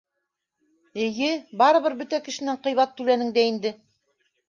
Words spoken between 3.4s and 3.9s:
дә инде!